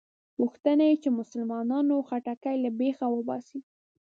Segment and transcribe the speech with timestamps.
[0.39, 3.59] غوښته یې چې مسلمانانو خټکی له بېخه وباسي.